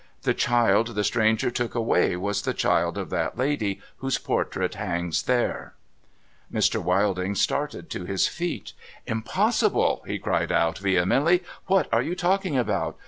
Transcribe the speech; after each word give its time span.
The 0.23 0.33
child 0.33 0.95
the 0.95 1.03
stranger 1.03 1.51
took 1.51 1.75
away 1.75 2.15
was 2.15 2.41
the 2.41 2.55
child 2.55 2.97
of 2.97 3.11
that 3.11 3.37
lady 3.37 3.79
whose 3.97 4.17
portrait 4.17 4.73
hangs 4.73 5.21
there 5.21 5.75
I'. 6.51 6.57
Mr. 6.57 6.81
Wilding 6.81 7.35
started 7.35 7.87
to 7.91 8.05
his 8.05 8.27
feet.' 8.27 8.73
Impossible!' 9.15 10.01
he 10.07 10.17
cried 10.17 10.51
out, 10.51 10.79
vehemently.' 10.79 11.43
^^'hat 11.69 11.85
are 11.91 12.01
you 12.01 12.15
talking 12.15 12.57
about 12.57 12.97